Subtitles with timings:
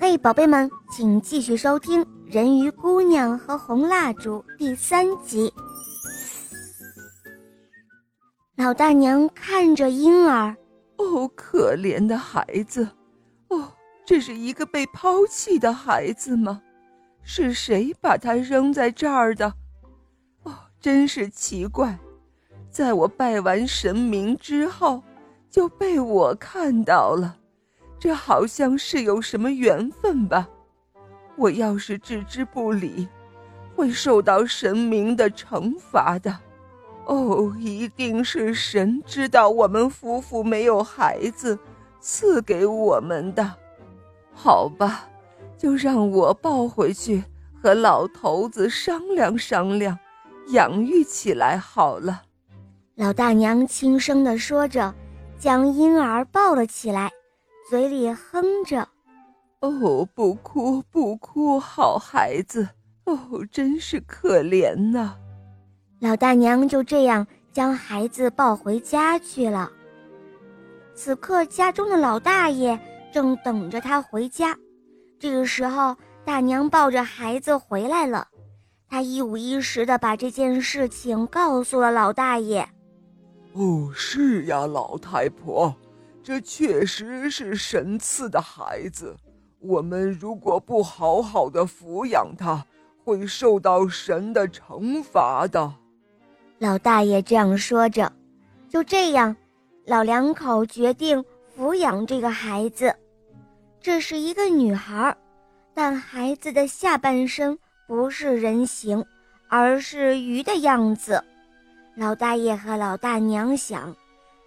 [0.00, 5.52] 嘿，宝贝们，请继续收听《人鱼姑娘和红蜡烛》第三集。
[8.54, 10.56] 老大娘看着婴儿，
[10.98, 12.88] 哦，可怜的孩子，
[13.48, 13.72] 哦，
[14.06, 16.62] 这是一个被抛弃的孩子吗？
[17.24, 19.52] 是谁把他扔在这儿的？
[20.44, 21.98] 哦，真是奇怪，
[22.70, 25.02] 在我拜完神明之后，
[25.50, 27.36] 就被我看到了。
[27.98, 30.48] 这好像是有什么缘分吧？
[31.36, 33.08] 我要是置之不理，
[33.76, 36.36] 会受到神明的惩罚的。
[37.06, 41.58] 哦，一定是神知道我们夫妇没有孩子，
[42.00, 43.54] 赐给我们的。
[44.32, 45.08] 好吧，
[45.56, 47.24] 就让我抱回去，
[47.62, 49.98] 和老头子商量商量，
[50.48, 52.22] 养育起来好了。
[52.94, 54.94] 老大娘轻声地说着，
[55.38, 57.10] 将婴儿抱了起来。
[57.68, 58.88] 嘴里哼着
[59.60, 62.66] ：“哦，不哭不哭，好孩子。
[63.04, 65.14] 哦，真是可怜呐。”
[66.00, 69.70] 老大娘就这样将孩子抱回家去了。
[70.94, 72.80] 此刻，家中的老大爷
[73.12, 74.56] 正等着他回家。
[75.18, 75.94] 这个时候，
[76.24, 78.26] 大娘抱着孩子回来了。
[78.88, 82.66] 她一五一十的把这件事情告诉了老大爷。
[83.52, 85.76] “哦，是呀，老太婆。”
[86.28, 89.16] 这确实是神赐的孩子，
[89.60, 92.66] 我们如果不好好的抚养他，
[93.02, 95.72] 会受到神的惩罚的。
[96.58, 98.12] 老大爷这样说着，
[98.68, 99.34] 就这样，
[99.86, 101.24] 老两口决定
[101.56, 102.94] 抚养这个孩子。
[103.80, 105.16] 这是一个女孩，
[105.72, 109.02] 但孩子的下半身不是人形，
[109.48, 111.24] 而是鱼的样子。
[111.94, 113.96] 老大爷和老大娘想，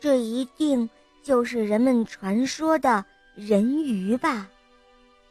[0.00, 0.90] 这一定。
[1.22, 4.48] 就是人们传说的人鱼吧？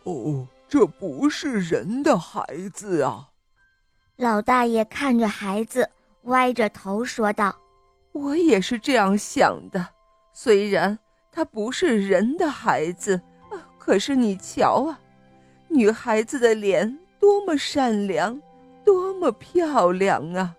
[0.04, 3.30] 哦，这不是人的孩子啊！
[4.16, 5.90] 老大爷看着孩子，
[6.24, 7.56] 歪着头说道
[8.14, 9.88] ：“我也是这样想的。
[10.34, 10.98] 虽然
[11.32, 13.22] 他不是人的孩子，
[13.78, 15.00] 可是你瞧啊，
[15.68, 18.40] 女孩子的脸多么善良，
[18.86, 20.56] 多么漂亮啊！”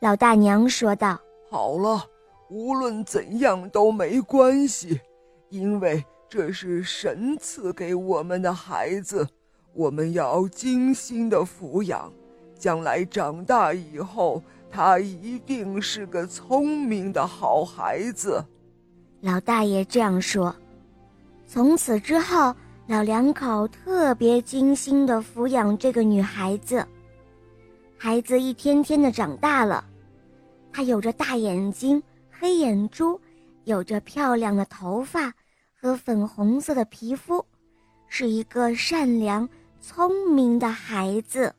[0.00, 1.18] 老大娘说道
[1.50, 2.04] ：“好了。”
[2.48, 5.00] 无论怎样都没关系，
[5.48, 9.26] 因为这是神赐给我们的孩子，
[9.72, 12.12] 我们要精心的抚养，
[12.58, 18.44] 将来长大以后，他一定是个聪明的好孩子。
[19.20, 20.54] 老大爷这样说。
[21.46, 22.54] 从此之后，
[22.86, 26.86] 老两口特别精心的抚养这个女孩子。
[27.96, 29.84] 孩子一天天的长大了，
[30.72, 32.02] 他有着大眼睛。
[32.38, 33.20] 黑眼珠，
[33.64, 35.32] 有着漂亮的头发
[35.72, 37.44] 和粉红色的皮肤，
[38.08, 39.48] 是一个善良、
[39.80, 41.54] 聪明的孩子。